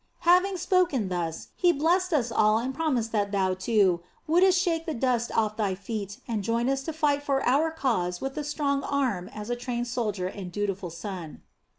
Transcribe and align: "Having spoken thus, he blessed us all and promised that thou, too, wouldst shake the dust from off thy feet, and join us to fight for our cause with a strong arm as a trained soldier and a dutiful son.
"Having 0.21 0.57
spoken 0.57 1.09
thus, 1.09 1.49
he 1.55 1.71
blessed 1.71 2.11
us 2.11 2.31
all 2.31 2.57
and 2.57 2.73
promised 2.73 3.11
that 3.11 3.31
thou, 3.31 3.53
too, 3.53 4.01
wouldst 4.25 4.57
shake 4.59 4.87
the 4.87 4.95
dust 4.95 5.29
from 5.29 5.37
off 5.37 5.57
thy 5.57 5.75
feet, 5.75 6.21
and 6.27 6.43
join 6.43 6.69
us 6.69 6.81
to 6.85 6.91
fight 6.91 7.21
for 7.21 7.45
our 7.47 7.69
cause 7.69 8.19
with 8.19 8.35
a 8.35 8.43
strong 8.43 8.81
arm 8.81 9.27
as 9.29 9.51
a 9.51 9.55
trained 9.55 9.85
soldier 9.87 10.25
and 10.25 10.47
a 10.47 10.49
dutiful 10.49 10.89
son. 10.89 11.43